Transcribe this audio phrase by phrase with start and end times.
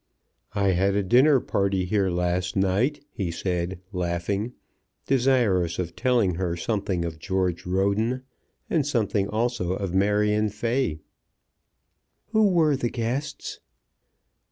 [0.55, 4.53] "I had a dinner party here last night," he said laughing,
[5.05, 8.23] desirous of telling her something of George Roden,
[8.67, 11.01] and something also of Marion Fay.
[12.31, 13.59] "Who were the guests?"